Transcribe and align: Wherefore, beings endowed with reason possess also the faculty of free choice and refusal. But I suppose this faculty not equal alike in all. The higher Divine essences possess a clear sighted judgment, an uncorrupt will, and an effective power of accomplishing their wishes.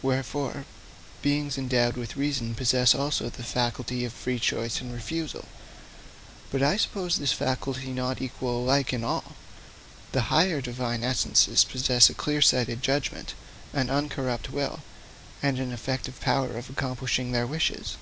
Wherefore, 0.00 0.64
beings 1.22 1.58
endowed 1.58 1.96
with 1.96 2.14
reason 2.14 2.54
possess 2.54 2.94
also 2.94 3.28
the 3.28 3.42
faculty 3.42 4.04
of 4.04 4.12
free 4.12 4.38
choice 4.38 4.80
and 4.80 4.92
refusal. 4.92 5.44
But 6.52 6.62
I 6.62 6.76
suppose 6.76 7.16
this 7.18 7.32
faculty 7.32 7.90
not 7.92 8.22
equal 8.22 8.58
alike 8.60 8.92
in 8.92 9.02
all. 9.02 9.34
The 10.12 10.30
higher 10.30 10.60
Divine 10.60 11.02
essences 11.02 11.64
possess 11.64 12.08
a 12.08 12.14
clear 12.14 12.40
sighted 12.42 12.80
judgment, 12.80 13.34
an 13.72 13.90
uncorrupt 13.90 14.52
will, 14.52 14.84
and 15.42 15.58
an 15.58 15.72
effective 15.72 16.20
power 16.20 16.52
of 16.56 16.70
accomplishing 16.70 17.32
their 17.32 17.44
wishes. 17.48 17.96